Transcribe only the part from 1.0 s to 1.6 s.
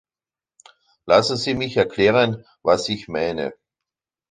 Lassen Sie